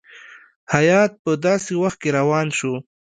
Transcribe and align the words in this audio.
هیات 0.73 1.11
په 1.23 1.31
داسي 1.45 1.73
وخت 1.81 1.97
کې 2.01 2.09
روان 2.19 2.47
شو. 2.57 2.73